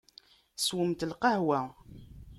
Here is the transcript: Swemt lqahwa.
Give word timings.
Swemt 0.65 1.07
lqahwa. 1.09 1.59